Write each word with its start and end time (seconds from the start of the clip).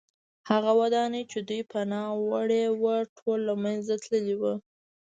هغه 0.49 0.71
ودانۍ 0.81 1.23
چې 1.31 1.39
دوی 1.47 1.61
پناه 1.71 2.09
وړې 2.29 2.63
وه 2.81 2.95
ټوله 3.17 3.43
له 3.49 3.53
منځه 3.63 3.93
تللې 4.03 4.35
وه 4.41 4.53